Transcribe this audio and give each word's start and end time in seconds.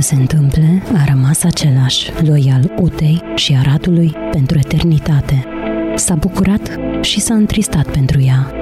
să 0.00 0.08
se 0.08 0.14
întâmple, 0.14 0.82
a 0.96 1.04
rămas 1.08 1.42
același, 1.44 2.10
loial 2.24 2.72
Utei 2.78 3.22
și 3.34 3.56
Aradului 3.58 4.14
pentru 4.30 4.58
eternitate. 4.58 5.44
S-a 5.94 6.14
bucurat 6.14 6.78
și 7.00 7.20
s-a 7.20 7.34
întristat 7.34 7.90
pentru 7.90 8.20
ea. 8.20 8.52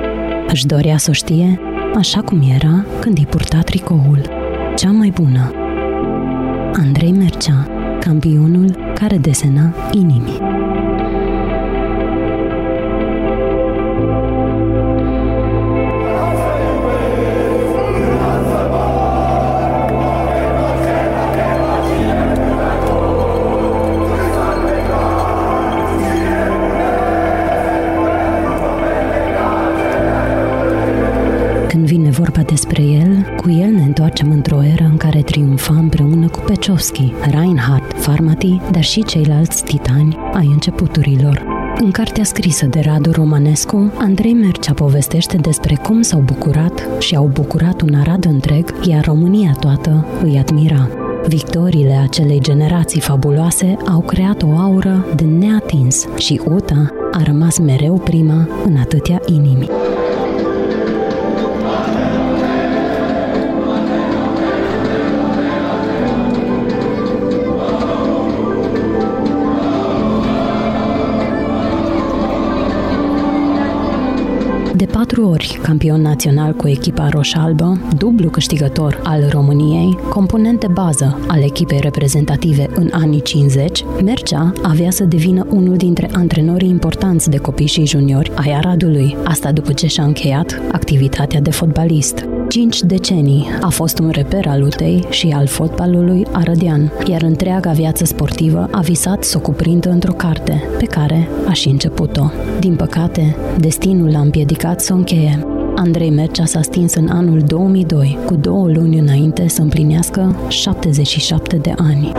Își 0.48 0.66
dorea 0.66 0.96
să 0.96 1.10
o 1.10 1.12
știe 1.12 1.60
așa 1.96 2.20
cum 2.20 2.42
era 2.54 2.84
când 3.00 3.18
îi 3.18 3.26
purta 3.26 3.60
tricoul. 3.60 4.20
Cea 4.76 4.90
mai 4.90 5.12
bună. 5.14 5.52
Andrei 6.72 7.12
Mercea, 7.12 7.68
campionul 8.00 8.92
care 8.94 9.16
desena 9.16 9.74
inimi. 9.90 10.57
Despre 32.48 32.82
el, 32.82 33.34
cu 33.36 33.50
el 33.50 33.70
ne 33.70 33.82
întoarcem 33.82 34.30
într-o 34.30 34.62
eră 34.62 34.84
în 34.90 34.96
care 34.96 35.22
triumfa 35.22 35.74
împreună 35.74 36.28
cu 36.28 36.40
Pechovski, 36.40 37.12
Reinhardt, 37.30 38.00
Farmati, 38.00 38.60
dar 38.70 38.82
și 38.82 39.02
ceilalți 39.02 39.64
titani 39.64 40.16
ai 40.32 40.46
începuturilor. 40.46 41.44
În 41.80 41.90
cartea 41.90 42.24
scrisă 42.24 42.66
de 42.66 42.80
Radu 42.80 43.10
Romanescu, 43.10 43.92
Andrei 43.98 44.32
Mercea 44.32 44.72
povestește 44.72 45.36
despre 45.36 45.74
cum 45.82 46.02
s-au 46.02 46.20
bucurat 46.20 46.88
și 46.98 47.16
au 47.16 47.30
bucurat 47.32 47.80
un 47.80 47.94
Arad 47.94 48.24
întreg, 48.24 48.74
iar 48.86 49.04
România 49.04 49.56
toată 49.60 50.06
îi 50.22 50.38
admira. 50.38 50.88
Victoriile 51.26 52.00
acelei 52.02 52.40
generații 52.40 53.00
fabuloase 53.00 53.76
au 53.86 54.00
creat 54.00 54.42
o 54.42 54.56
aură 54.56 55.06
de 55.16 55.24
neatins 55.24 56.06
și 56.16 56.40
Uta 56.44 56.92
a 57.12 57.22
rămas 57.22 57.58
mereu 57.58 57.94
prima 57.94 58.48
în 58.64 58.76
atâtea 58.76 59.20
inimi. 59.26 59.68
Ori 75.48 75.58
campion 75.62 76.00
național 76.00 76.52
cu 76.52 76.68
echipa 76.68 77.08
roșalbă, 77.08 77.78
dublu 77.96 78.28
câștigător 78.28 79.00
al 79.04 79.28
României, 79.30 79.98
component 80.08 80.60
de 80.60 80.66
bază 80.66 81.18
al 81.28 81.42
echipei 81.42 81.80
reprezentative 81.80 82.68
în 82.74 82.90
anii 82.92 83.22
50, 83.22 83.84
Mercea 84.04 84.52
avea 84.62 84.90
să 84.90 85.04
devină 85.04 85.46
unul 85.50 85.76
dintre 85.76 86.08
antrenorii 86.12 86.68
importanți 86.68 87.30
de 87.30 87.36
copii 87.36 87.66
și 87.66 87.86
juniori 87.86 88.32
ai 88.34 88.52
Aradului, 88.52 89.16
asta 89.24 89.52
după 89.52 89.72
ce 89.72 89.86
și-a 89.86 90.04
încheiat 90.04 90.60
activitatea 90.72 91.40
de 91.40 91.50
fotbalist. 91.50 92.24
Cinci 92.48 92.80
decenii 92.80 93.46
a 93.60 93.68
fost 93.68 93.98
un 93.98 94.08
reper 94.10 94.46
al 94.46 94.60
lutei 94.60 95.06
și 95.10 95.28
al 95.28 95.46
fotbalului 95.46 96.26
arădean, 96.32 96.92
iar 97.06 97.22
întreaga 97.22 97.70
viață 97.70 98.04
sportivă 98.04 98.68
a 98.70 98.80
visat 98.80 99.24
să 99.24 99.36
o 99.36 99.40
cuprindă 99.40 99.90
într-o 99.90 100.12
carte, 100.12 100.62
pe 100.78 100.84
care 100.84 101.28
a 101.48 101.52
și 101.52 101.68
început-o. 101.68 102.30
Din 102.60 102.76
păcate, 102.76 103.36
destinul 103.58 104.10
l-a 104.10 104.20
împiedicat 104.20 104.80
să 104.80 104.92
o 104.92 104.96
încheie. 104.96 105.46
Andrei 105.76 106.10
Mercea 106.10 106.44
s-a 106.44 106.62
stins 106.62 106.94
în 106.94 107.08
anul 107.08 107.40
2002, 107.40 108.18
cu 108.26 108.34
două 108.34 108.68
luni 108.68 108.98
înainte 108.98 109.48
să 109.48 109.62
împlinească 109.62 110.36
77 110.48 111.56
de 111.56 111.72
ani. 111.76 112.12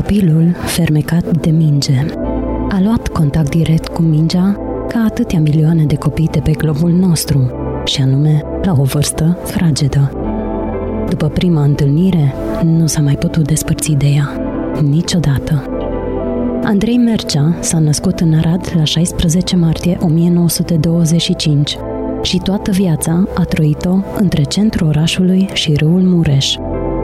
Copilul, 0.00 0.56
fermecat 0.64 1.36
de 1.36 1.50
minge, 1.50 2.06
a 2.68 2.80
luat 2.82 3.08
contact 3.08 3.48
direct 3.48 3.88
cu 3.88 4.02
mingea 4.02 4.56
ca 4.88 5.04
atâtea 5.06 5.40
milioane 5.40 5.84
de 5.84 5.96
copii 5.96 6.28
de 6.30 6.40
pe 6.40 6.50
globul 6.50 6.90
nostru, 6.90 7.50
și 7.84 8.00
anume 8.00 8.42
la 8.62 8.74
o 8.78 8.82
vârstă 8.82 9.38
fragedă. 9.44 10.12
După 11.08 11.28
prima 11.28 11.62
întâlnire, 11.62 12.34
nu 12.64 12.86
s-a 12.86 13.00
mai 13.00 13.14
putut 13.14 13.46
despărți 13.46 13.92
de 13.92 14.06
ea. 14.06 14.40
Niciodată. 14.82 15.64
Andrei 16.62 16.96
Mercea 16.96 17.56
s-a 17.60 17.78
născut 17.78 18.20
în 18.20 18.34
Arad 18.34 18.72
la 18.76 18.84
16 18.84 19.56
martie 19.56 19.98
1925 20.00 21.76
și 22.22 22.38
toată 22.38 22.70
viața 22.70 23.24
a 23.34 23.42
trăit-o 23.42 23.96
între 24.16 24.42
centrul 24.42 24.88
orașului 24.88 25.48
și 25.52 25.74
râul 25.74 26.02
Mureș, 26.02 26.54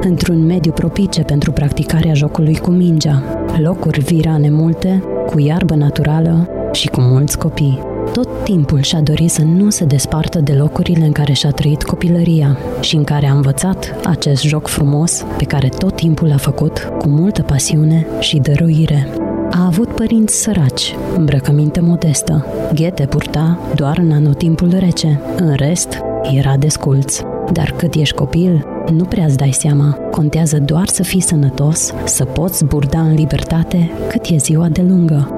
într-un 0.06 0.46
mediu 0.46 0.72
propice 0.72 1.22
pentru 1.22 1.52
practicarea 1.52 2.14
jocului 2.14 2.56
cu 2.56 2.70
mingea, 2.70 3.22
locuri 3.62 4.00
virane 4.00 4.50
multe, 4.50 5.04
cu 5.26 5.40
iarbă 5.40 5.74
naturală 5.74 6.48
și 6.72 6.88
cu 6.88 7.00
mulți 7.00 7.38
copii. 7.38 7.78
Tot 8.12 8.28
timpul 8.44 8.80
și-a 8.80 9.00
dorit 9.00 9.30
să 9.30 9.42
nu 9.42 9.70
se 9.70 9.84
despartă 9.84 10.40
de 10.40 10.52
locurile 10.52 11.04
în 11.04 11.12
care 11.12 11.32
și-a 11.32 11.50
trăit 11.50 11.82
copilăria 11.82 12.58
și 12.80 12.96
în 12.96 13.04
care 13.04 13.26
a 13.26 13.34
învățat 13.34 13.94
acest 14.04 14.42
joc 14.42 14.66
frumos 14.66 15.24
pe 15.36 15.44
care 15.44 15.68
tot 15.68 15.96
timpul 15.96 16.28
l-a 16.28 16.36
făcut 16.36 16.92
cu 16.98 17.08
multă 17.08 17.42
pasiune 17.42 18.06
și 18.20 18.38
dăruire. 18.38 19.06
A 19.50 19.66
avut 19.66 19.88
părinți 19.88 20.42
săraci, 20.42 20.94
îmbrăcăminte 21.16 21.80
modestă, 21.80 22.46
ghete 22.74 23.06
purta 23.06 23.58
doar 23.74 23.98
în 23.98 24.12
anotimpul 24.12 24.74
rece, 24.78 25.20
în 25.36 25.54
rest 25.54 25.98
era 26.36 26.56
desculț. 26.56 27.20
Dar 27.52 27.74
cât 27.76 27.94
ești 27.94 28.14
copil, 28.14 28.75
nu 28.90 29.04
prea 29.04 29.24
îți 29.24 29.36
dai 29.36 29.52
seama. 29.52 29.92
Contează 30.10 30.58
doar 30.58 30.88
să 30.88 31.02
fii 31.02 31.20
sănătos, 31.20 31.92
să 32.04 32.24
poți 32.24 32.64
burda 32.64 33.00
în 33.00 33.14
libertate 33.14 33.90
cât 34.08 34.26
e 34.26 34.36
ziua 34.36 34.68
de 34.68 34.82
lungă. 34.82 35.30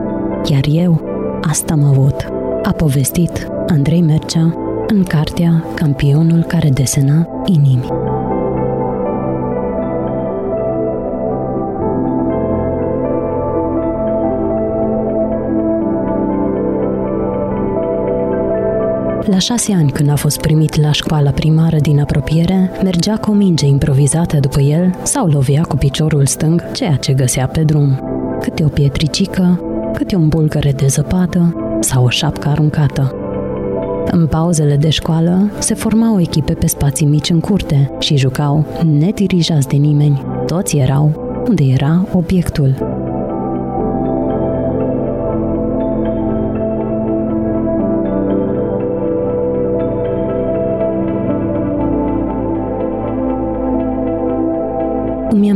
Iar 0.50 0.64
eu, 0.70 1.00
asta 1.42 1.72
am 1.72 1.84
avut. 1.84 2.26
A 2.62 2.72
povestit 2.72 3.48
Andrei 3.66 4.00
Mercea 4.00 4.54
în 4.88 5.02
cartea 5.02 5.64
Campionul 5.74 6.42
care 6.42 6.68
desena 6.68 7.28
inimi. 7.46 7.97
La 19.30 19.38
șase 19.38 19.72
ani, 19.72 19.90
când 19.90 20.10
a 20.10 20.16
fost 20.16 20.40
primit 20.40 20.80
la 20.80 20.92
școala 20.92 21.30
primară 21.30 21.76
din 21.80 22.00
apropiere, 22.00 22.70
mergea 22.82 23.16
cu 23.16 23.30
o 23.30 23.34
minge 23.34 23.66
improvizată 23.66 24.38
după 24.40 24.60
el 24.60 24.94
sau 25.02 25.26
lovea 25.26 25.62
cu 25.62 25.76
piciorul 25.76 26.26
stâng 26.26 26.70
ceea 26.72 26.96
ce 26.96 27.12
găsea 27.12 27.46
pe 27.46 27.62
drum. 27.62 28.00
Câte 28.40 28.64
o 28.64 28.68
pietricică, 28.68 29.60
câte 29.94 30.16
un 30.16 30.28
bulgăre 30.28 30.72
de 30.72 30.86
zăpadă 30.86 31.56
sau 31.80 32.04
o 32.04 32.08
șapcă 32.08 32.48
aruncată. 32.48 33.14
În 34.10 34.26
pauzele 34.26 34.76
de 34.76 34.90
școală 34.90 35.50
se 35.58 35.74
formau 35.74 36.20
echipe 36.20 36.52
pe 36.52 36.66
spații 36.66 37.06
mici 37.06 37.30
în 37.30 37.40
curte 37.40 37.90
și 37.98 38.16
jucau 38.16 38.66
nedirijați 38.98 39.68
de 39.68 39.76
nimeni. 39.76 40.22
Toți 40.46 40.76
erau 40.76 41.34
unde 41.48 41.64
era 41.64 42.06
obiectul. 42.12 42.97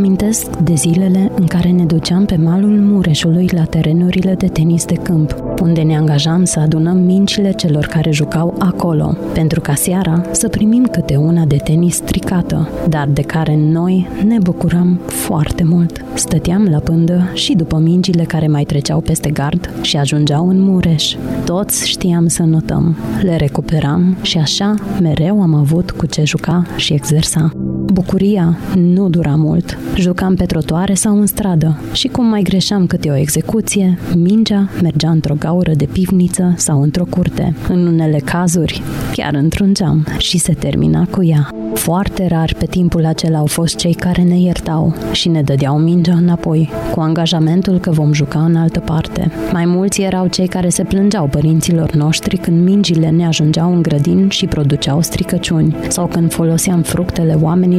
Amintesc 0.03 0.57
de 0.57 0.75
zilele 0.75 1.33
în 1.35 1.47
care 1.47 1.71
ne 1.71 1.85
duceam 1.85 2.25
pe 2.25 2.37
malul 2.37 2.81
Mureșului 2.81 3.49
la 3.53 3.65
terenurile 3.65 4.35
de 4.35 4.47
tenis 4.47 4.85
de 4.85 4.95
câmp, 4.95 5.35
unde 5.61 5.81
ne 5.83 5.97
angajam 5.97 6.45
să 6.45 6.61
adunăm 6.61 6.97
mincile 6.97 7.53
celor 7.53 7.87
care 7.87 8.11
jucau 8.11 8.55
acolo, 8.59 9.17
pentru 9.33 9.61
ca 9.61 9.75
seara 9.75 10.23
să 10.31 10.49
primim 10.49 10.85
câte 10.85 11.17
una 11.17 11.45
de 11.45 11.57
tenis 11.57 11.95
stricată, 11.95 12.69
dar 12.89 13.09
de 13.09 13.23
care 13.23 13.57
noi 13.57 14.09
ne 14.27 14.39
bucuram 14.39 15.01
foarte 15.07 15.65
mult. 15.65 16.05
Stăteam 16.15 16.65
la 16.65 16.79
pândă 16.79 17.31
și 17.35 17.55
după 17.55 17.79
mingile 17.79 18.23
care 18.23 18.47
mai 18.47 18.65
treceau 18.65 19.01
peste 19.01 19.31
gard 19.31 19.71
și 19.81 19.97
ajungeau 19.97 20.49
în 20.49 20.61
Mureș. 20.61 21.15
Toți 21.45 21.89
știam 21.89 22.27
să 22.27 22.43
notăm, 22.43 22.97
le 23.23 23.37
recuperam 23.37 24.17
și 24.23 24.39
așa 24.39 24.75
mereu 25.01 25.43
am 25.43 25.55
avut 25.55 25.91
cu 25.91 26.07
ce 26.07 26.25
juca 26.25 26.67
și 26.77 26.93
exersa. 26.93 27.53
Bucuria 27.85 28.57
nu 28.75 29.09
dura 29.09 29.35
mult. 29.37 29.79
Jucam 29.97 30.35
pe 30.35 30.45
trotuare 30.45 30.95
sau 30.95 31.21
în 31.21 31.27
stradă 31.27 31.81
și 31.93 32.09
cum 32.09 32.25
mai 32.25 32.43
greșeam 32.43 32.87
câte 32.87 33.11
o 33.11 33.17
execuție, 33.17 33.99
mingea 34.17 34.69
mergea 34.83 35.11
într-o 35.11 35.35
gaură 35.39 35.73
de 35.75 35.85
pivniță 35.85 36.55
sau 36.57 36.83
într-o 36.83 37.05
curte. 37.11 37.55
În 37.69 37.87
unele 37.87 38.19
cazuri, 38.19 38.83
chiar 39.13 39.35
într-un 39.35 39.75
geam 39.75 40.07
și 40.19 40.39
se 40.39 40.53
termina 40.53 41.07
cu 41.11 41.25
ea. 41.25 41.49
Foarte 41.75 42.27
rar 42.27 42.55
pe 42.59 42.67
timpul 42.67 43.05
acela 43.05 43.39
au 43.39 43.47
fost 43.47 43.77
cei 43.77 43.95
care 43.95 44.23
ne 44.23 44.39
iertau 44.39 44.95
și 45.13 45.29
ne 45.29 45.43
dădeau 45.43 45.79
mingea 45.79 46.15
înapoi, 46.15 46.71
cu 46.91 47.01
angajamentul 47.01 47.79
că 47.79 47.91
vom 47.91 48.13
juca 48.13 48.45
în 48.45 48.57
altă 48.57 48.81
parte. 48.81 49.31
Mai 49.53 49.65
mulți 49.65 50.03
erau 50.03 50.27
cei 50.27 50.47
care 50.47 50.69
se 50.69 50.85
plângeau 50.85 51.27
părinților 51.27 51.93
noștri 51.95 52.37
când 52.37 52.65
mingile 52.65 53.11
ne 53.11 53.27
ajungeau 53.27 53.73
în 53.75 53.83
grădin 53.83 54.29
și 54.29 54.47
produceau 54.47 55.01
stricăciuni, 55.01 55.77
sau 55.89 56.07
când 56.07 56.33
foloseam 56.33 56.83
fructele 56.83 57.39
oamenilor 57.41 57.71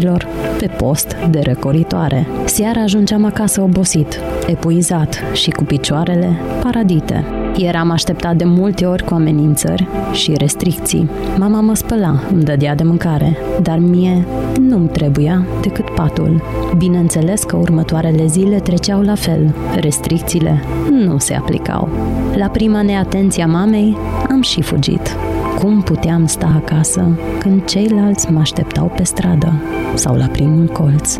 pe 0.57 0.67
post 0.77 1.15
de 1.29 1.39
răcoritoare. 1.43 2.27
Seara 2.45 2.81
ajungeam 2.81 3.25
acasă 3.25 3.61
obosit, 3.61 4.19
epuizat 4.47 5.23
și 5.33 5.49
cu 5.49 5.63
picioarele 5.63 6.29
paradite. 6.63 7.25
Eram 7.57 7.91
așteptat 7.91 8.35
de 8.35 8.43
multe 8.43 8.85
ori 8.85 9.03
cu 9.03 9.13
amenințări 9.13 9.87
și 10.11 10.33
restricții. 10.37 11.09
Mama 11.37 11.59
mă 11.59 11.73
spăla, 11.75 12.19
îmi 12.31 12.43
dădea 12.43 12.75
de 12.75 12.83
mâncare, 12.83 13.37
dar 13.61 13.77
mie 13.77 14.25
nu-mi 14.59 14.87
trebuia 14.87 15.45
decât 15.61 15.89
patul. 15.89 16.41
Bineînțeles 16.77 17.43
că 17.43 17.55
următoarele 17.55 18.25
zile 18.25 18.59
treceau 18.59 19.01
la 19.01 19.15
fel. 19.15 19.55
Restricțiile 19.75 20.63
nu 20.89 21.17
se 21.17 21.33
aplicau. 21.33 21.89
La 22.35 22.47
prima 22.47 22.81
neatenție 22.81 23.43
a 23.43 23.47
mamei 23.47 23.97
am 24.29 24.41
și 24.41 24.61
fugit. 24.61 25.15
Cum 25.63 25.81
puteam 25.81 26.25
sta 26.25 26.62
acasă 26.63 27.19
când 27.39 27.65
ceilalți 27.65 28.31
mă 28.31 28.39
așteptau 28.39 28.92
pe 28.95 29.04
stradă 29.04 29.62
sau 29.95 30.15
la 30.15 30.27
primul 30.27 30.68
colț? 30.68 31.15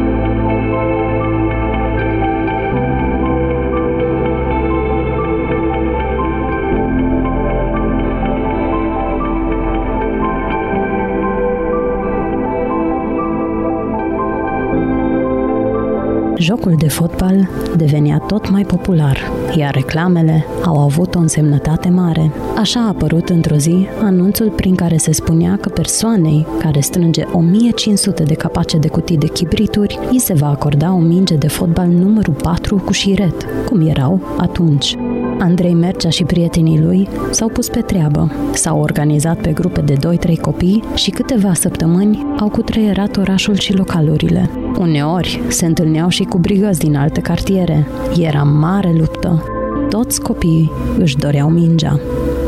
Jocul 16.38 16.76
de 16.78 16.88
fotbal 16.88 17.50
devenea 17.78 18.18
tot 18.18 18.50
mai 18.50 18.64
popular, 18.64 19.32
iar 19.58 19.74
reclamele 19.74 20.46
au 20.66 20.80
avut 20.80 21.16
o 21.16 21.20
însemnătate 21.20 21.90
mare. 21.90 22.32
Așa 22.58 22.80
a 22.80 22.88
apărut 22.88 23.30
într-o 23.30 23.56
zi 23.56 23.88
anunțul 24.02 24.50
prin 24.50 24.76
care 24.76 24.98
se 24.98 25.12
spunea 25.12 25.58
că 25.62 25.70
persoanei 25.70 26.48
care 26.60 26.80
strânge 26.80 27.24
1500 27.32 28.24
de 28.24 28.34
capace 28.34 28.78
de 28.78 28.88
cutii 28.88 29.18
de 29.18 29.28
chibrituri, 29.28 30.00
îi 30.12 30.20
se 30.20 30.34
va 30.34 30.48
acorda 30.50 30.94
o 30.94 31.00
minge 31.00 31.36
de 31.36 31.48
fotbal 31.48 31.88
numărul 31.88 32.34
4 32.34 32.82
cu 32.86 32.92
șiret, 32.92 33.46
cum 33.66 33.88
erau 33.88 34.20
atunci. 34.38 34.98
Andrei 35.44 35.74
Mercea 35.74 36.10
și 36.10 36.24
prietenii 36.24 36.80
lui 36.80 37.08
s-au 37.32 37.48
pus 37.50 37.70
pe 37.70 37.80
treabă. 37.80 38.32
S-au 38.54 38.80
organizat 38.80 39.38
pe 39.38 39.52
grupe 39.52 39.82
de 39.82 39.94
2-3 39.94 40.40
copii 40.42 40.84
și 40.96 41.10
câteva 41.10 41.54
săptămâni 41.54 42.26
au 42.40 42.50
cutreierat 42.50 43.18
orașul 43.18 43.56
și 43.56 43.74
localurile. 43.74 44.50
Uneori 44.80 45.42
se 45.48 45.66
întâlneau 45.66 46.10
și 46.10 46.24
cu 46.24 46.38
brigăzi 46.38 46.80
din 46.80 46.96
alte 46.96 47.22
cartiere. 47.22 47.88
Era 48.20 48.44
mare 48.44 48.94
luptă. 48.98 49.44
Toți 49.90 50.22
copiii 50.22 50.72
își 51.00 51.18
doreau 51.18 51.50
mingea. 51.50 52.00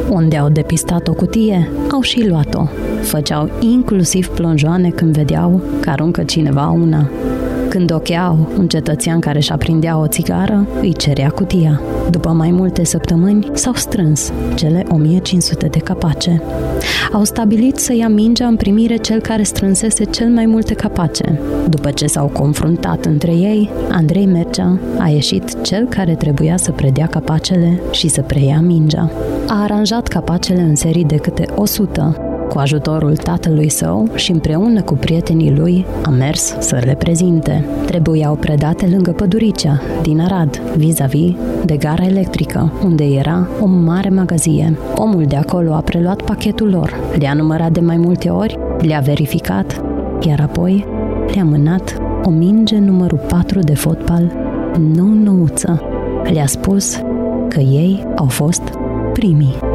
Unde 0.09 0.37
au 0.37 0.49
depistat 0.49 1.07
o 1.07 1.13
cutie, 1.13 1.69
au 1.91 2.01
și 2.01 2.27
luat-o. 2.27 2.63
Făceau 3.01 3.49
inclusiv 3.59 4.27
plonjoane 4.27 4.89
când 4.89 5.15
vedeau 5.15 5.61
că 5.79 5.89
aruncă 5.89 6.23
cineva 6.23 6.67
una. 6.67 7.09
Când 7.69 7.93
ocheau 7.93 8.49
un 8.57 8.67
cetățean 8.67 9.19
care 9.19 9.37
își 9.37 9.51
aprindea 9.51 9.97
o 9.97 10.07
țigară, 10.07 10.67
îi 10.81 10.93
cerea 10.93 11.29
cutia. 11.29 11.81
După 12.09 12.29
mai 12.29 12.51
multe 12.51 12.83
săptămâni, 12.83 13.49
s-au 13.53 13.73
strâns 13.73 14.31
cele 14.55 14.85
1500 14.89 15.67
de 15.67 15.79
capace. 15.79 16.41
Au 17.11 17.23
stabilit 17.23 17.77
să 17.77 17.93
ia 17.93 18.07
mingea 18.07 18.47
în 18.47 18.55
primire 18.55 18.95
cel 18.95 19.21
care 19.21 19.43
strânsese 19.43 20.03
cel 20.03 20.27
mai 20.27 20.45
multe 20.45 20.73
capace. 20.73 21.39
După 21.69 21.91
ce 21.91 22.05
s-au 22.05 22.27
confruntat 22.27 23.05
între 23.05 23.31
ei, 23.31 23.69
Andrei 23.91 24.25
Mercea 24.25 24.79
a 24.97 25.07
ieșit 25.07 25.63
cel 25.63 25.87
care 25.87 26.15
trebuia 26.15 26.57
să 26.57 26.71
predea 26.71 27.07
capacele 27.07 27.81
și 27.91 28.07
să 28.07 28.21
preia 28.21 28.59
mingea. 28.61 29.11
A 29.47 29.61
aranjat 29.63 30.07
capacele 30.07 30.61
în 30.61 30.75
serii 30.75 31.05
de 31.05 31.15
câte 31.15 31.45
100 31.55 32.34
cu 32.55 32.61
ajutorul 32.61 33.15
tatălui 33.15 33.69
său 33.69 34.09
și 34.13 34.31
împreună 34.31 34.81
cu 34.81 34.93
prietenii 34.93 35.55
lui 35.55 35.85
a 36.05 36.09
mers 36.09 36.55
să 36.59 36.81
le 36.85 36.95
prezinte. 36.95 37.65
Trebuiau 37.85 38.35
predate 38.35 38.87
lângă 38.87 39.11
păduricea, 39.11 39.81
din 40.01 40.19
Arad, 40.19 40.57
vis-a-vis 40.57 41.33
de 41.65 41.77
gara 41.77 42.05
electrică, 42.05 42.71
unde 42.83 43.03
era 43.03 43.47
o 43.61 43.65
mare 43.65 44.09
magazie. 44.09 44.77
Omul 44.95 45.25
de 45.25 45.35
acolo 45.35 45.73
a 45.73 45.81
preluat 45.81 46.21
pachetul 46.21 46.69
lor, 46.69 46.93
le-a 47.19 47.33
numărat 47.33 47.71
de 47.71 47.79
mai 47.79 47.97
multe 47.97 48.29
ori, 48.29 48.57
le-a 48.77 48.99
verificat, 48.99 49.81
iar 50.27 50.39
apoi 50.39 50.85
le-a 51.33 51.43
mânat 51.43 52.01
o 52.23 52.29
minge 52.29 52.77
numărul 52.77 53.21
4 53.27 53.59
de 53.59 53.75
fotbal 53.75 54.31
nou-nouță. 54.95 55.81
Le-a 56.33 56.45
spus 56.45 56.95
că 57.47 57.59
ei 57.59 58.07
au 58.15 58.27
fost 58.27 58.61
primii. 59.13 59.74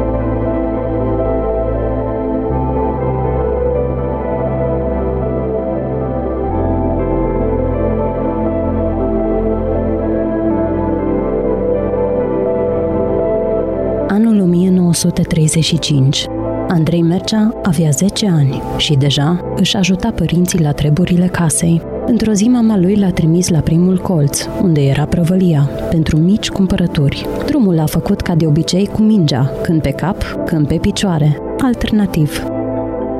1935. 14.91 16.25
Andrei 16.67 17.01
Mercea 17.01 17.59
avea 17.63 17.89
10 17.89 18.27
ani 18.27 18.61
și 18.77 18.93
deja 18.93 19.53
își 19.55 19.75
ajuta 19.77 20.11
părinții 20.11 20.61
la 20.61 20.71
treburile 20.71 21.27
casei. 21.27 21.81
Într-o 22.05 22.31
zi 22.31 22.47
mama 22.47 22.77
lui 22.77 22.95
l-a 22.95 23.09
trimis 23.09 23.49
la 23.49 23.59
primul 23.59 23.97
colț, 23.97 24.45
unde 24.61 24.81
era 24.81 25.05
prăvălia, 25.05 25.69
pentru 25.89 26.17
mici 26.17 26.49
cumpărături. 26.49 27.27
Drumul 27.45 27.79
a 27.79 27.85
făcut 27.85 28.21
ca 28.21 28.35
de 28.35 28.45
obicei 28.45 28.87
cu 28.87 29.01
mingea, 29.01 29.51
când 29.63 29.81
pe 29.81 29.91
cap, 29.91 30.23
când 30.45 30.67
pe 30.67 30.75
picioare, 30.75 31.37
alternativ. 31.61 32.43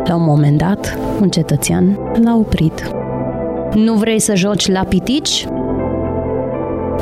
La 0.04 0.16
un 0.16 0.24
moment 0.24 0.58
dat, 0.58 0.98
un 1.22 1.30
cetățean 1.30 2.00
l-a 2.24 2.36
oprit. 2.36 2.92
Nu 3.74 3.94
vrei 3.94 4.20
să 4.20 4.36
joci 4.36 4.72
la 4.72 4.84
pitici? 4.84 5.48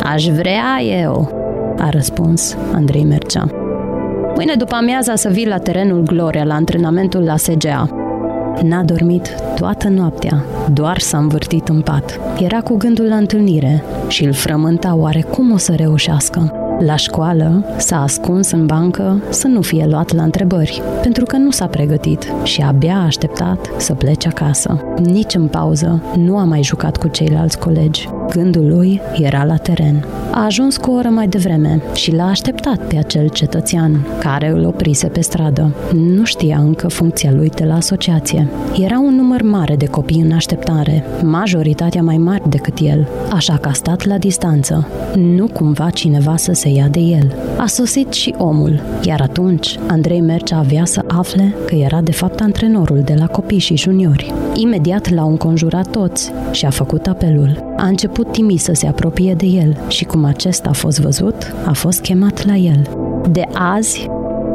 Aș 0.04 0.28
vrea 0.28 0.82
eu, 1.02 1.32
a 1.78 1.90
răspuns 1.90 2.58
Andrei 2.74 3.04
Mercea. 3.04 3.59
Mâine 4.40 4.56
după 4.56 4.76
amiaza 4.76 5.16
să 5.16 5.30
vii 5.30 5.48
la 5.48 5.58
terenul 5.58 6.02
Gloria, 6.04 6.44
la 6.44 6.54
antrenamentul 6.54 7.24
la 7.24 7.38
SGA. 7.38 7.90
N-a 8.64 8.84
dormit 8.84 9.36
toată 9.56 9.88
noaptea, 9.88 10.44
doar 10.74 11.00
s-a 11.00 11.18
învârtit 11.18 11.68
în 11.68 11.82
pat. 11.82 12.20
Era 12.42 12.62
cu 12.62 12.78
gândul 12.78 13.06
la 13.06 13.16
întâlnire 13.16 13.84
și 14.08 14.24
îl 14.24 14.34
frământa 14.34 14.96
oare 14.96 15.22
cum 15.22 15.52
o 15.52 15.58
să 15.58 15.74
reușească. 15.76 16.54
La 16.80 16.96
școală 16.96 17.66
s-a 17.78 18.02
ascuns 18.02 18.52
în 18.52 18.66
bancă 18.66 19.24
să 19.30 19.48
nu 19.48 19.62
fie 19.62 19.86
luat 19.90 20.14
la 20.16 20.24
întrebări, 20.24 20.82
pentru 21.02 21.26
că 21.26 21.38
nu 21.38 21.52
s-a 21.52 21.68
pregătit 21.68 22.34
și 22.44 22.62
abia 22.62 22.96
a 22.96 23.06
așteptat 23.06 23.70
să 23.78 23.94
plece 23.94 24.28
acasă. 24.28 24.84
Nici 25.04 25.36
în 25.36 25.48
pauză 25.48 26.04
nu 26.16 26.38
a 26.38 26.44
mai 26.44 26.64
jucat 26.64 26.98
cu 26.98 27.08
ceilalți 27.08 27.60
colegi. 27.60 28.10
Gândul 28.30 28.68
lui 28.68 29.02
era 29.22 29.44
la 29.44 29.56
teren. 29.56 30.06
A 30.32 30.44
ajuns 30.46 30.78
cu 30.78 30.92
o 30.92 30.94
oră 30.94 31.08
mai 31.08 31.28
devreme 31.28 31.82
și 31.94 32.12
l-a 32.12 32.28
așteptat 32.28 32.88
pe 32.88 32.98
acel 32.98 33.28
cetățean 33.28 34.06
care 34.20 34.50
îl 34.50 34.66
oprise 34.66 35.08
pe 35.08 35.22
stradă. 35.22 35.74
Nu 35.94 36.24
știa 36.24 36.58
încă 36.58 36.88
funcția 36.88 37.32
lui 37.32 37.50
de 37.50 37.64
la 37.64 37.76
asociație. 37.76 38.48
Era 38.84 39.00
un 39.00 39.16
număr 39.16 39.42
mare 39.42 39.76
de 39.76 39.86
copii 39.86 40.22
în 40.22 40.32
așteptare, 40.32 41.04
majoritatea 41.24 42.02
mai 42.02 42.18
mari 42.18 42.50
decât 42.50 42.78
el, 42.80 43.08
așa 43.34 43.58
că 43.58 43.68
a 43.68 43.74
stat 43.74 44.06
la 44.06 44.18
distanță. 44.18 44.88
Nu 45.16 45.48
cumva 45.48 45.90
cineva 45.90 46.36
să 46.36 46.52
se 46.54 46.70
ia 46.70 46.88
de 46.88 47.00
el. 47.00 47.36
A 47.58 47.66
sosit 47.66 48.14
și 48.14 48.36
omul, 48.38 48.82
iar 49.04 49.22
atunci 49.22 49.80
Andrei 49.88 50.22
Mercea 50.22 50.58
avea 50.58 50.86
să 50.86 51.04
afle 51.08 51.56
că 51.66 51.76
era 51.76 52.02
de 52.02 52.12
fapt 52.12 52.42
antrenorul 52.42 53.02
de 53.06 53.14
la 53.18 53.28
copii 53.28 53.60
și 53.60 53.78
juniori. 53.78 54.34
Imediat 54.62 55.10
l-au 55.10 55.30
înconjurat 55.30 55.88
toți 55.88 56.32
și 56.52 56.66
a 56.66 56.70
făcut 56.70 57.08
apelul. 57.08 57.74
A 57.78 57.86
început 57.86 58.32
timid 58.32 58.60
să 58.60 58.74
se 58.74 58.88
apropie 58.88 59.34
de 59.34 59.46
el 59.46 59.78
și 59.88 60.06
cum 60.06 60.24
acesta 60.24 60.70
a 60.70 60.74
fost 60.74 61.00
văzut, 61.00 61.36
a 61.66 61.72
fost 61.74 62.02
chemat 62.02 62.46
la 62.46 62.56
el. 62.56 62.90
De 63.32 63.44
azi, 63.54 64.08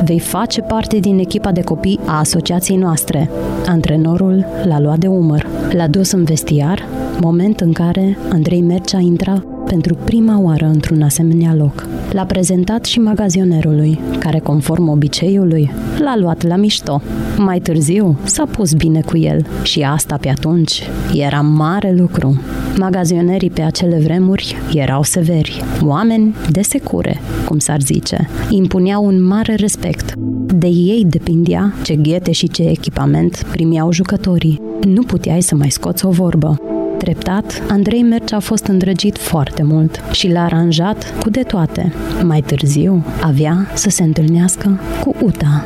vei 0.05 0.19
face 0.19 0.61
parte 0.61 0.99
din 0.99 1.19
echipa 1.19 1.53
de 1.53 1.63
copii 1.63 2.01
a 2.07 2.19
asociației 2.19 2.77
noastre. 2.77 3.31
Antrenorul 3.67 4.47
l-a 4.65 4.81
luat 4.81 4.99
de 4.99 5.07
umăr, 5.07 5.47
l-a 5.73 5.87
dus 5.87 6.11
în 6.13 6.25
vestiar, 6.25 6.87
moment 7.21 7.61
în 7.61 7.73
care 7.73 8.19
Andrei 8.31 8.61
Mercea 8.61 8.99
intra 8.99 9.45
pentru 9.75 9.95
prima 10.05 10.41
oară 10.41 10.67
într-un 10.67 11.03
asemenea 11.03 11.55
loc. 11.55 11.87
L-a 12.13 12.25
prezentat 12.25 12.85
și 12.85 12.99
magazionerului, 12.99 13.99
care, 14.19 14.39
conform 14.39 14.89
obiceiului, 14.89 15.71
l-a 15.99 16.17
luat 16.17 16.47
la 16.47 16.57
mișto. 16.57 17.03
Mai 17.39 17.61
târziu 17.61 18.19
s-a 18.25 18.45
pus 18.45 18.73
bine 18.73 19.01
cu 19.01 19.17
el 19.17 19.47
și 19.63 19.83
asta 19.83 20.17
pe 20.21 20.29
atunci 20.29 20.83
era 21.15 21.41
mare 21.41 21.95
lucru. 21.99 22.41
Magazionerii 22.79 23.51
pe 23.51 23.63
acele 23.63 23.99
vremuri 23.99 24.57
erau 24.75 25.03
severi, 25.03 25.65
oameni 25.83 26.35
de 26.51 26.63
secure, 26.63 27.21
cum 27.47 27.59
s-ar 27.59 27.81
zice. 27.81 28.29
Impuneau 28.49 29.05
un 29.07 29.25
mare 29.25 29.55
respect. 29.55 30.15
De 30.55 30.67
ei 30.67 31.05
depindea 31.09 31.75
ce 31.83 31.95
ghete 31.95 32.33
și 32.33 32.49
ce 32.49 32.63
echipament 32.63 33.47
primiau 33.51 33.93
jucătorii. 33.93 34.61
Nu 34.87 35.03
puteai 35.03 35.43
să 35.43 35.55
mai 35.55 35.71
scoți 35.71 36.07
o 36.07 36.11
vorbă. 36.11 36.74
Treptat, 36.99 37.63
Andrei 37.69 38.03
Merce 38.03 38.35
a 38.35 38.39
fost 38.39 38.67
îndrăgit 38.67 39.19
foarte 39.19 39.63
mult 39.63 40.01
și 40.13 40.29
l-a 40.29 40.45
aranjat 40.45 41.15
cu 41.21 41.31
de 41.31 41.43
toate. 41.43 41.93
Mai 42.23 42.41
târziu, 42.41 43.05
avea 43.23 43.67
să 43.75 43.91
se 43.91 44.03
întâlnească 44.03 44.81
cu 45.01 45.15
Uta. 45.21 45.65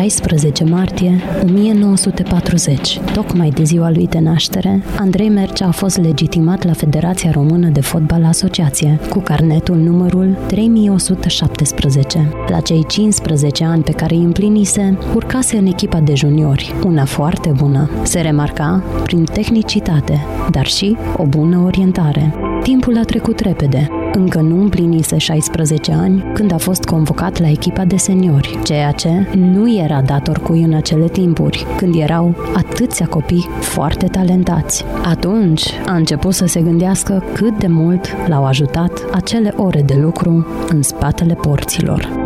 16 0.00 0.64
martie 0.64 1.20
1940, 1.42 2.98
tocmai 3.12 3.48
de 3.48 3.62
ziua 3.62 3.90
lui 3.90 4.06
de 4.06 4.18
naștere, 4.18 4.82
Andrei 4.98 5.28
Mercea 5.28 5.66
a 5.66 5.70
fost 5.70 5.98
legitimat 5.98 6.64
la 6.64 6.72
Federația 6.72 7.30
Română 7.30 7.68
de 7.68 7.80
Fotbal 7.80 8.24
Asociație, 8.24 9.00
cu 9.10 9.18
carnetul 9.18 9.76
numărul 9.76 10.36
3117. 10.46 12.32
La 12.48 12.60
cei 12.60 12.84
15 12.88 13.64
ani 13.64 13.82
pe 13.82 13.92
care 13.92 14.14
îi 14.14 14.22
împlinise, 14.22 14.98
urcase 15.14 15.56
în 15.56 15.66
echipa 15.66 16.00
de 16.00 16.14
juniori, 16.14 16.74
una 16.84 17.04
foarte 17.04 17.52
bună. 17.56 17.90
Se 18.02 18.20
remarca 18.20 18.84
prin 19.02 19.24
tehnicitate, 19.24 20.20
dar 20.50 20.66
și 20.66 20.96
o 21.16 21.24
bună 21.24 21.58
orientare. 21.58 22.34
Timpul 22.62 22.98
a 22.98 23.04
trecut 23.04 23.38
repede. 23.38 23.99
Încă 24.12 24.40
nu 24.40 24.60
împlinise 24.60 25.18
16 25.18 25.92
ani 25.92 26.24
când 26.34 26.52
a 26.52 26.56
fost 26.56 26.84
convocat 26.84 27.40
la 27.40 27.48
echipa 27.48 27.84
de 27.84 27.96
seniori, 27.96 28.58
ceea 28.64 28.92
ce 28.92 29.28
nu 29.34 29.74
era 29.78 30.02
dator 30.02 30.38
cui 30.38 30.62
în 30.62 30.74
acele 30.74 31.08
timpuri, 31.08 31.66
când 31.76 31.94
erau 31.94 32.34
atâția 32.54 33.06
copii 33.06 33.48
foarte 33.60 34.06
talentați. 34.06 34.84
Atunci 35.04 35.64
a 35.86 35.94
început 35.94 36.34
să 36.34 36.46
se 36.46 36.60
gândească 36.60 37.24
cât 37.34 37.58
de 37.58 37.66
mult 37.66 38.16
l-au 38.28 38.44
ajutat 38.44 38.92
acele 39.12 39.54
ore 39.56 39.82
de 39.82 39.94
lucru 40.02 40.46
în 40.68 40.82
spatele 40.82 41.34
porților. 41.34 42.19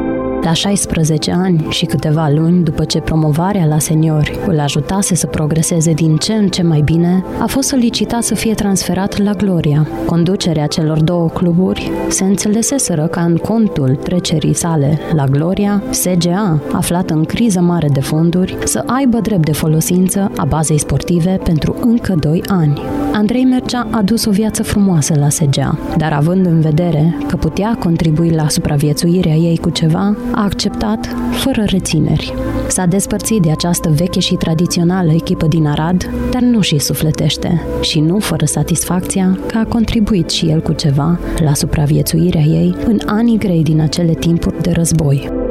La 0.44 0.52
16 0.52 1.32
ani 1.32 1.66
și 1.68 1.84
câteva 1.84 2.28
luni 2.28 2.62
după 2.62 2.84
ce 2.84 3.00
promovarea 3.00 3.64
la 3.64 3.78
seniori 3.78 4.38
îl 4.46 4.60
ajutase 4.60 5.14
să 5.14 5.26
progreseze 5.26 5.92
din 5.92 6.16
ce 6.16 6.32
în 6.32 6.48
ce 6.48 6.62
mai 6.62 6.80
bine, 6.80 7.24
a 7.38 7.46
fost 7.46 7.68
solicitat 7.68 8.22
să 8.22 8.34
fie 8.34 8.54
transferat 8.54 9.18
la 9.18 9.32
Gloria. 9.32 9.88
Conducerea 10.06 10.66
celor 10.66 11.02
două 11.02 11.28
cluburi 11.28 11.90
se 12.08 12.24
înțeleseseră 12.24 13.06
ca 13.06 13.20
în 13.20 13.36
contul 13.36 13.94
trecerii 13.94 14.54
sale 14.54 14.98
la 15.14 15.26
Gloria, 15.26 15.82
SGA, 15.90 16.60
aflat 16.72 17.10
în 17.10 17.24
criză 17.24 17.60
mare 17.60 17.88
de 17.92 18.00
fonduri, 18.00 18.56
să 18.64 18.82
aibă 18.86 19.18
drept 19.18 19.44
de 19.44 19.52
folosință 19.52 20.30
a 20.36 20.44
bazei 20.44 20.78
sportive 20.78 21.40
pentru 21.44 21.76
încă 21.80 22.14
2 22.20 22.42
ani. 22.46 22.80
Andrei 23.16 23.44
Mercea 23.44 23.88
a 23.90 24.02
dus 24.02 24.24
o 24.24 24.30
viață 24.30 24.62
frumoasă 24.62 25.14
la 25.18 25.28
SGA, 25.28 25.78
dar 25.96 26.12
având 26.12 26.46
în 26.46 26.60
vedere 26.60 27.16
că 27.26 27.36
putea 27.36 27.76
contribui 27.78 28.30
la 28.30 28.48
supraviețuirea 28.48 29.34
ei 29.34 29.58
cu 29.58 29.70
ceva, 29.70 30.16
a 30.32 30.42
acceptat 30.42 31.08
fără 31.30 31.62
rețineri. 31.62 32.34
S-a 32.68 32.86
despărțit 32.86 33.42
de 33.42 33.50
această 33.50 33.90
veche 33.90 34.20
și 34.20 34.34
tradițională 34.34 35.12
echipă 35.12 35.46
din 35.46 35.66
Arad, 35.66 36.10
dar 36.30 36.42
nu 36.42 36.60
și 36.60 36.78
sufletește 36.78 37.62
și 37.80 38.00
nu 38.00 38.18
fără 38.18 38.44
satisfacția 38.44 39.38
că 39.46 39.58
a 39.58 39.64
contribuit 39.64 40.30
și 40.30 40.46
el 40.46 40.60
cu 40.60 40.72
ceva 40.72 41.18
la 41.44 41.54
supraviețuirea 41.54 42.42
ei 42.42 42.76
în 42.86 42.98
anii 43.06 43.38
grei 43.38 43.62
din 43.62 43.80
acele 43.80 44.12
timpuri 44.12 44.62
de 44.62 44.70
război. 44.70 45.43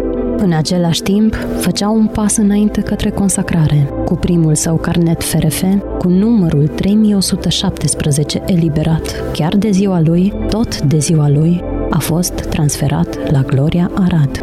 În 0.44 0.54
același 0.54 1.02
timp, 1.02 1.36
făcea 1.60 1.90
un 1.90 2.08
pas 2.08 2.38
înainte 2.38 2.82
către 2.82 3.10
consacrare, 3.10 3.90
cu 4.06 4.16
primul 4.16 4.56
său 4.56 4.76
carnet 4.76 5.24
FRF, 5.24 5.64
cu 5.98 6.08
numărul 6.08 6.68
3117 6.68 8.42
eliberat, 8.46 9.32
chiar 9.34 9.56
de 9.56 9.70
ziua 9.72 10.02
lui, 10.02 10.34
tot 10.50 10.82
de 10.82 10.98
ziua 10.98 11.30
lui, 11.30 11.64
a 11.90 12.00
fost 12.00 12.34
transferat 12.34 13.32
la 13.32 13.42
Gloria 13.42 13.92
Arad. 13.94 14.42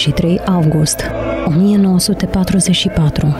23 0.00 0.40
august 0.46 1.00
1944. 1.46 3.36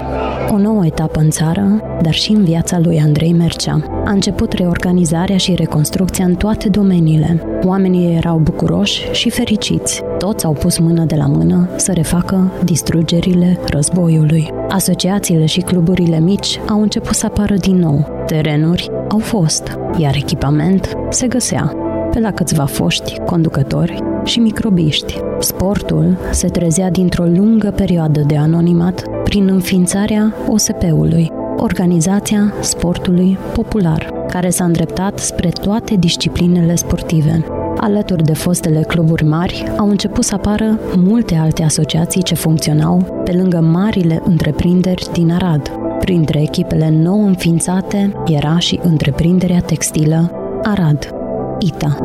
O 0.51 0.59
nouă 0.59 0.87
etapă 0.87 1.21
în 1.21 1.31
țară, 1.31 1.83
dar 2.03 2.13
și 2.13 2.33
în 2.33 2.45
viața 2.45 2.79
lui 2.79 3.01
Andrei 3.01 3.33
Mercea. 3.33 4.03
A 4.05 4.11
început 4.11 4.53
reorganizarea 4.53 5.37
și 5.37 5.55
reconstrucția 5.55 6.25
în 6.25 6.35
toate 6.35 6.69
domeniile. 6.69 7.43
Oamenii 7.65 8.17
erau 8.17 8.39
bucuroși 8.39 9.11
și 9.13 9.31
fericiți. 9.31 10.03
Toți 10.19 10.45
au 10.45 10.53
pus 10.53 10.79
mână 10.79 11.05
de 11.05 11.15
la 11.15 11.27
mână 11.27 11.69
să 11.77 11.93
refacă 11.93 12.53
distrugerile 12.65 13.59
războiului. 13.67 14.51
Asociațiile 14.69 15.47
și 15.47 15.61
cluburile 15.61 16.21
mici 16.21 16.61
au 16.69 16.83
început 16.83 17.15
să 17.15 17.27
apară 17.27 17.55
din 17.55 17.77
nou. 17.77 18.25
Terenuri 18.27 18.91
au 19.09 19.19
fost, 19.19 19.79
iar 19.99 20.15
echipament 20.15 20.97
se 21.09 21.27
găsea 21.27 21.75
pe 22.11 22.21
la 22.21 22.31
câțiva 22.31 22.65
foști, 22.65 23.19
conducători 23.19 24.00
și 24.31 24.39
microbiști. 24.39 25.19
Sportul 25.39 26.19
se 26.31 26.49
trezea 26.49 26.91
dintr-o 26.91 27.25
lungă 27.25 27.71
perioadă 27.71 28.21
de 28.27 28.37
anonimat 28.37 29.05
prin 29.25 29.49
înființarea 29.49 30.35
OSP-ului, 30.49 31.31
Organizația 31.57 32.55
Sportului 32.61 33.39
Popular, 33.55 34.13
care 34.29 34.51
s-a 34.51 34.65
îndreptat 34.65 35.19
spre 35.19 35.49
toate 35.49 35.95
disciplinele 35.95 36.75
sportive. 36.75 37.45
Alături 37.77 38.23
de 38.23 38.33
fostele 38.33 38.81
cluburi 38.81 39.25
mari, 39.25 39.65
au 39.79 39.89
început 39.89 40.25
să 40.25 40.35
apară 40.35 40.79
multe 40.97 41.35
alte 41.35 41.63
asociații 41.63 42.23
ce 42.23 42.35
funcționau 42.35 43.23
pe 43.25 43.33
lângă 43.33 43.61
marile 43.61 44.23
întreprinderi 44.25 45.09
din 45.13 45.33
Arad. 45.33 45.71
Printre 45.99 46.43
echipele 46.43 46.91
nou 46.91 47.27
înființate 47.27 48.13
era 48.27 48.59
și 48.59 48.81
întreprinderea 48.83 49.61
textilă 49.61 50.31
Arad, 50.63 51.15
ITA. 51.59 51.97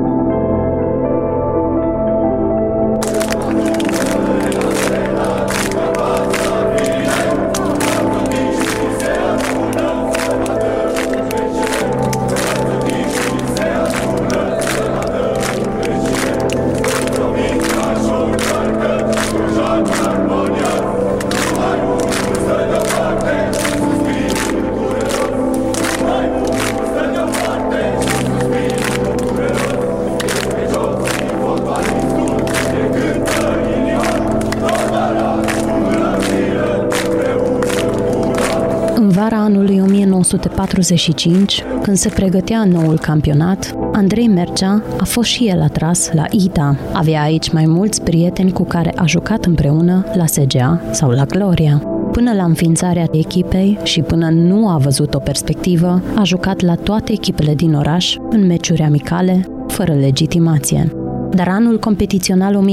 1945, 40.36 41.64
când 41.82 41.98
se 41.98 42.10
pregătea 42.10 42.64
noul 42.64 43.00
campionat, 43.00 43.76
Andrei 43.94 44.28
Mercea 44.28 44.84
a 45.00 45.04
fost 45.04 45.30
și 45.30 45.48
el 45.48 45.62
atras 45.62 46.12
la 46.14 46.26
ITA. 46.32 46.78
Avea 46.94 47.22
aici 47.22 47.52
mai 47.52 47.66
mulți 47.66 48.02
prieteni 48.02 48.52
cu 48.52 48.64
care 48.64 48.94
a 48.96 49.06
jucat 49.06 49.46
împreună 49.46 50.06
la 50.14 50.26
SGA 50.26 50.82
sau 50.92 51.10
la 51.10 51.24
Gloria. 51.24 51.84
Până 52.12 52.34
la 52.34 52.44
înființarea 52.44 53.08
echipei 53.12 53.78
și 53.84 54.02
până 54.02 54.30
nu 54.30 54.68
a 54.70 54.78
văzut 54.78 55.14
o 55.14 55.20
perspectivă, 55.20 56.02
a 56.16 56.24
jucat 56.24 56.62
la 56.62 56.76
toate 56.76 57.12
echipele 57.12 57.56
din 57.56 57.74
oraș, 57.74 58.18
în 58.30 58.46
meciuri 58.46 58.82
amicale, 58.82 59.48
fără 59.68 59.94
legitimație. 59.94 60.92
Dar 61.32 61.48
anul 61.48 61.80
competițional 61.80 62.66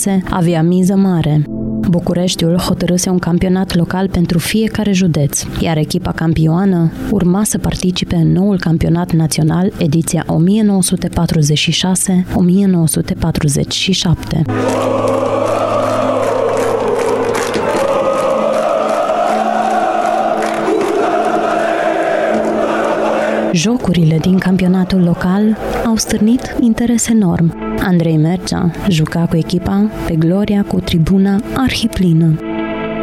1945-1946 0.00 0.20
avea 0.30 0.62
miză 0.62 0.94
mare. 0.96 1.59
Bucureștiul 1.88 2.58
hotărâse 2.58 3.10
un 3.10 3.18
campionat 3.18 3.74
local 3.74 4.08
pentru 4.08 4.38
fiecare 4.38 4.92
județ, 4.92 5.42
iar 5.60 5.76
echipa 5.76 6.12
campioană 6.12 6.92
urma 7.10 7.44
să 7.44 7.58
participe 7.58 8.14
în 8.14 8.32
noul 8.32 8.58
campionat 8.58 9.12
național 9.12 9.72
ediția 9.78 10.24
1946-1947. 10.26 10.30
Jocurile 23.52 24.18
din 24.18 24.38
campionatul 24.38 25.02
local 25.02 25.56
au 25.86 25.96
stârnit 25.96 26.56
interes 26.60 27.08
enorm. 27.08 27.54
Andrei 27.78 28.16
Mercea 28.16 28.70
juca 28.88 29.26
cu 29.26 29.36
echipa 29.36 29.90
pe 30.06 30.14
Gloria 30.14 30.64
cu 30.68 30.80
tribuna 30.80 31.40
arhiplină. 31.56 32.38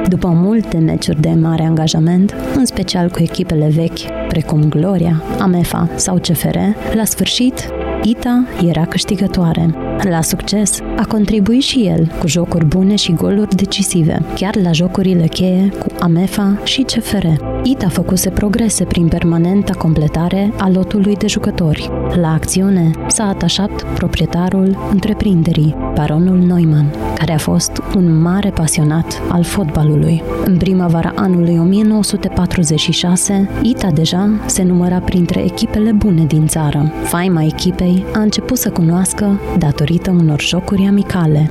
După 0.08 0.28
multe 0.28 0.78
meciuri 0.78 1.22
de 1.22 1.30
mare 1.30 1.64
angajament, 1.64 2.36
în 2.56 2.66
special 2.66 3.10
cu 3.10 3.22
echipele 3.22 3.68
vechi, 3.68 4.28
precum 4.28 4.70
Gloria, 4.70 5.24
Amefa 5.40 5.90
sau 5.96 6.18
CFR, 6.18 6.58
la 6.94 7.04
sfârșit, 7.04 7.70
Ita 8.04 8.46
era 8.68 8.86
câștigătoare. 8.86 9.76
La 10.10 10.22
succes 10.22 10.80
a 10.98 11.06
contribuit 11.06 11.62
și 11.62 11.86
el 11.86 12.12
cu 12.20 12.28
jocuri 12.28 12.66
bune 12.66 12.96
și 12.96 13.14
goluri 13.14 13.56
decisive, 13.56 14.26
chiar 14.36 14.56
la 14.56 14.72
jocurile 14.72 15.28
cheie 15.28 15.70
cu 15.80 15.97
Amefa 16.08 16.60
și 16.64 16.82
CFR. 16.82 17.26
Ita 17.64 17.88
făcuse 17.88 18.30
progrese 18.30 18.84
prin 18.84 19.08
permanenta 19.08 19.74
completare 19.74 20.54
a 20.58 20.70
lotului 20.70 21.16
de 21.16 21.28
jucători. 21.28 21.90
La 22.22 22.34
acțiune 22.34 22.92
s-a 23.08 23.24
atașat 23.24 23.94
proprietarul 23.94 24.88
întreprinderii, 24.92 25.76
baronul 25.94 26.38
Neumann, 26.38 26.94
care 27.16 27.34
a 27.34 27.38
fost 27.38 27.82
un 27.96 28.22
mare 28.22 28.50
pasionat 28.50 29.22
al 29.30 29.44
fotbalului. 29.44 30.24
În 30.46 30.58
primăvara 30.58 31.12
anului 31.16 31.58
1946, 31.58 33.50
Ita 33.62 33.92
deja 33.92 34.30
se 34.46 34.64
număra 34.64 35.00
printre 35.00 35.44
echipele 35.44 35.92
bune 35.92 36.26
din 36.26 36.48
țară. 36.48 36.92
Faima 37.04 37.44
echipei 37.44 38.06
a 38.14 38.20
început 38.20 38.58
să 38.58 38.70
cunoască 38.70 39.40
datorită 39.58 40.12
unor 40.12 40.42
jocuri 40.42 40.86
amicale. 40.88 41.50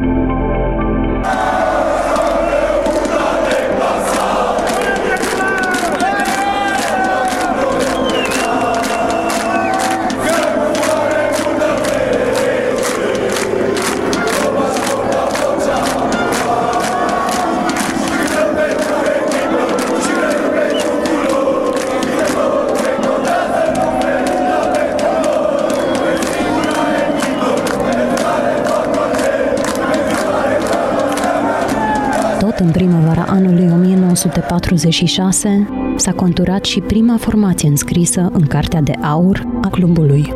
Tot 32.56 32.64
în 32.66 32.72
primăvara 32.72 33.24
anului 33.28 33.70
1946 33.72 35.68
s-a 35.96 36.12
conturat 36.12 36.64
și 36.64 36.80
prima 36.80 37.16
formație 37.16 37.68
înscrisă 37.68 38.30
în 38.32 38.46
Cartea 38.46 38.80
de 38.80 38.92
Aur 38.92 39.46
a 39.62 39.68
clubului. 39.68 40.32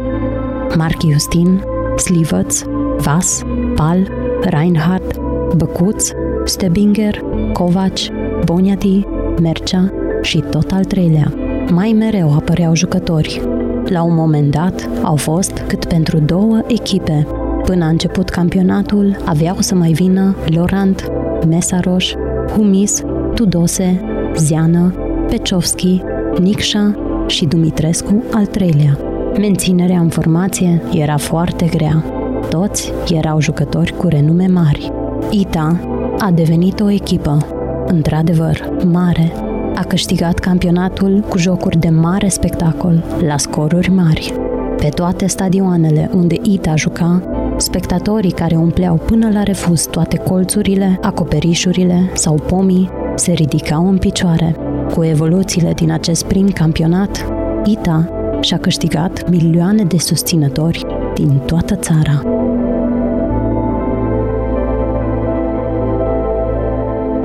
Marc 0.77 1.01
Justin, 1.13 1.63
Slivăț, 1.97 2.63
Vas, 2.97 3.43
Pal, 3.75 4.09
Reinhardt, 4.43 5.21
Băcuț, 5.57 6.11
Stebinger, 6.45 7.21
Covaci, 7.53 8.11
Boniati, 8.45 9.07
Mercea 9.41 9.93
și 10.23 10.39
tot 10.51 10.71
al 10.71 10.85
treilea. 10.85 11.33
Mai 11.71 11.95
mereu 11.99 12.35
apăreau 12.35 12.75
jucători. 12.75 13.43
La 13.85 14.03
un 14.03 14.15
moment 14.15 14.51
dat 14.51 14.89
au 15.03 15.17
fost 15.17 15.63
cât 15.67 15.85
pentru 15.85 16.19
două 16.19 16.61
echipe. 16.67 17.27
Până 17.65 17.85
a 17.85 17.89
început 17.89 18.29
campionatul, 18.29 19.17
aveau 19.25 19.57
să 19.59 19.75
mai 19.75 19.93
vină 19.93 20.37
Laurent, 20.47 21.11
Mesaroș, 21.49 22.15
Humis, 22.57 23.03
Tudose, 23.35 24.01
Ziană, 24.37 24.95
Peciovski, 25.29 26.03
Nicșa 26.39 26.95
și 27.27 27.45
Dumitrescu 27.45 28.25
al 28.33 28.47
treilea. 28.47 28.99
Menținerea 29.39 30.01
în 30.01 30.09
formație 30.09 30.83
era 30.93 31.17
foarte 31.17 31.67
grea. 31.67 32.05
Toți 32.49 32.93
erau 33.15 33.41
jucători 33.41 33.97
cu 33.97 34.07
renume 34.09 34.47
mari. 34.47 34.93
Ita 35.31 35.81
a 36.19 36.31
devenit 36.31 36.81
o 36.81 36.91
echipă, 36.91 37.47
într-adevăr, 37.87 38.73
mare. 38.85 39.33
A 39.75 39.85
câștigat 39.85 40.39
campionatul 40.39 41.25
cu 41.29 41.39
jocuri 41.39 41.79
de 41.79 41.89
mare 41.89 42.29
spectacol, 42.29 43.05
la 43.27 43.37
scoruri 43.37 43.91
mari. 43.91 44.35
Pe 44.77 44.89
toate 44.89 45.27
stadioanele 45.27 46.11
unde 46.15 46.37
Ita 46.43 46.77
juca, 46.77 47.23
Spectatorii 47.61 48.31
care 48.31 48.57
umpleau 48.57 48.97
până 48.97 49.31
la 49.33 49.43
refuz 49.43 49.87
toate 49.87 50.17
colțurile, 50.17 50.99
acoperișurile 51.03 52.11
sau 52.15 52.35
pomii 52.35 52.91
se 53.15 53.33
ridicau 53.33 53.89
în 53.89 53.99
picioare. 53.99 54.57
Cu 54.95 55.05
evoluțiile 55.05 55.73
din 55.73 55.91
acest 55.91 56.25
prim 56.25 56.49
campionat, 56.49 57.27
ITA 57.65 58.09
și-a 58.41 58.59
câștigat 58.59 59.31
milioane 59.31 59.85
de 59.85 59.99
susținători 59.99 60.87
din 61.15 61.39
toată 61.47 61.75
țara. 61.75 62.23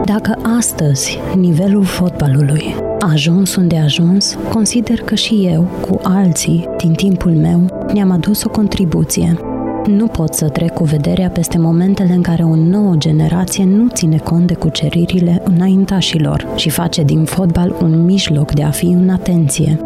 Dacă 0.05 0.39
astăzi 0.57 1.19
nivelul 1.35 1.83
fotbalului 1.83 2.75
a 2.99 3.11
ajuns 3.11 3.55
unde 3.55 3.77
a 3.77 3.83
ajuns, 3.83 4.37
consider 4.53 4.99
că 4.99 5.15
și 5.15 5.47
eu, 5.53 5.67
cu 5.81 5.99
alții, 6.03 6.69
din 6.77 6.93
timpul 6.93 7.31
meu, 7.31 7.85
ne-am 7.93 8.11
adus 8.11 8.43
o 8.43 8.49
contribuție 8.49 9.44
nu 9.85 10.07
pot 10.07 10.33
să 10.33 10.49
trec 10.49 10.73
cu 10.73 10.83
vederea 10.83 11.29
peste 11.29 11.57
momentele 11.57 12.13
în 12.13 12.21
care 12.21 12.43
o 12.43 12.55
nouă 12.55 12.95
generație 12.95 13.65
nu 13.65 13.87
ține 13.93 14.17
cont 14.17 14.47
de 14.47 14.53
cuceririle 14.53 15.41
înaintașilor 15.43 16.47
și 16.55 16.69
face 16.69 17.03
din 17.03 17.23
fotbal 17.23 17.75
un 17.81 18.03
mijloc 18.03 18.51
de 18.51 18.63
a 18.63 18.69
fi 18.69 18.85
în 18.85 19.09
atenție. 19.09 19.79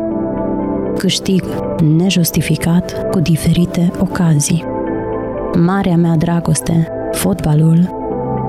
Câștig 0.97 1.43
nejustificat 1.97 3.09
cu 3.11 3.19
diferite 3.19 3.91
ocazii. 3.99 4.63
Marea 5.57 5.95
mea 5.95 6.15
dragoste, 6.15 6.87
fotbalul, 7.11 7.97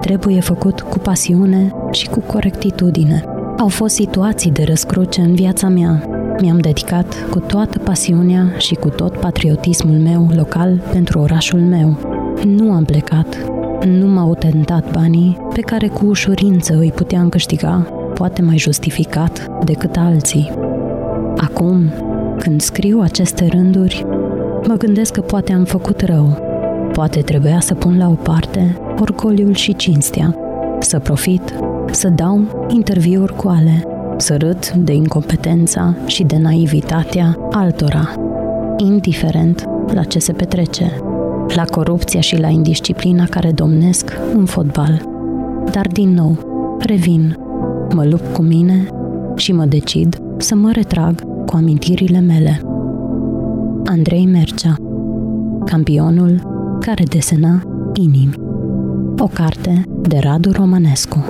trebuie 0.01 0.41
făcut 0.41 0.81
cu 0.81 0.99
pasiune 0.99 1.75
și 1.91 2.09
cu 2.09 2.21
corectitudine. 2.21 3.25
Au 3.59 3.69
fost 3.69 3.95
situații 3.95 4.51
de 4.51 4.63
răscruce 4.63 5.21
în 5.21 5.35
viața 5.35 5.69
mea, 5.69 6.20
mi-am 6.41 6.59
dedicat 6.59 7.27
cu 7.31 7.39
toată 7.39 7.79
pasiunea 7.79 8.53
și 8.59 8.75
cu 8.75 8.89
tot 8.89 9.17
patriotismul 9.17 9.99
meu 9.99 10.29
local 10.35 10.83
pentru 10.93 11.19
orașul 11.19 11.61
meu. 11.61 11.99
Nu 12.45 12.73
am 12.73 12.85
plecat, 12.85 13.37
nu 13.85 14.07
m-au 14.07 14.35
tentat 14.35 14.93
banii 14.93 15.39
pe 15.55 15.61
care 15.61 15.89
cu 15.89 16.07
ușurință 16.07 16.77
îi 16.79 16.93
puteam 16.93 17.29
câștiga, 17.29 17.87
poate 18.15 18.43
mai 18.43 18.59
justificat 18.59 19.65
decât 19.65 19.97
alții. 19.97 20.51
Acum, 21.37 21.93
când 22.39 22.61
scriu 22.61 23.01
aceste 23.01 23.47
rânduri, 23.47 24.07
mă 24.67 24.75
gândesc 24.75 25.13
că 25.13 25.21
poate 25.21 25.53
am 25.53 25.65
făcut 25.65 26.01
rău. 26.01 26.39
Poate 26.93 27.21
trebuia 27.21 27.61
să 27.61 27.75
pun 27.75 27.99
la 27.99 28.09
o 28.09 28.15
parte 28.15 28.79
orgoliul 29.01 29.55
și 29.55 29.77
cinstea, 29.77 30.37
să 30.79 30.99
profit, 30.99 31.55
să 31.91 32.09
dau 32.09 32.67
interviuri 32.69 33.37
cu 33.37 33.49
ale, 33.49 33.85
să 34.21 34.37
râd 34.37 34.69
de 34.69 34.93
incompetența 34.93 35.97
și 36.07 36.23
de 36.23 36.37
naivitatea 36.37 37.39
altora, 37.51 38.15
indiferent 38.77 39.69
la 39.93 40.03
ce 40.03 40.19
se 40.19 40.33
petrece, 40.33 41.01
la 41.55 41.65
corupția 41.65 42.21
și 42.21 42.41
la 42.41 42.49
indisciplina 42.49 43.25
care 43.25 43.51
domnesc 43.51 44.13
în 44.35 44.45
fotbal. 44.45 45.09
Dar 45.73 45.87
din 45.87 46.15
nou, 46.15 46.39
revin, 46.79 47.39
mă 47.95 48.05
lupt 48.05 48.35
cu 48.35 48.43
mine 48.43 48.87
și 49.37 49.53
mă 49.53 49.65
decid 49.65 50.19
să 50.37 50.55
mă 50.55 50.71
retrag 50.73 51.21
cu 51.47 51.57
amintirile 51.57 52.21
mele. 52.21 52.61
Andrei 53.85 54.27
Mercea, 54.27 54.75
campionul 55.65 56.41
care 56.81 57.05
desena 57.05 57.63
inimi. 57.95 58.35
O 59.19 59.27
carte 59.27 59.83
de 60.09 60.19
Radu 60.19 60.51
Romanescu. 60.53 61.25